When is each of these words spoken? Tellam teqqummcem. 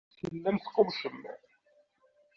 Tellam 0.19 0.57
teqqummcem. 0.57 1.19